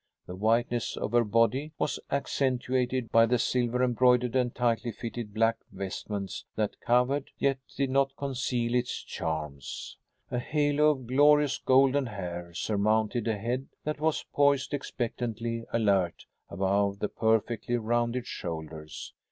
[0.25, 5.57] The whiteness of her body was accentuated by the silver embroidered and tightly fitted black
[5.71, 9.97] vestments that covered yet did not conceal its charms.
[10.31, 16.97] A halo of glorious golden hair surmounted a head that was poised expectantly alert above
[16.97, 19.13] the perfectly rounded shoulders.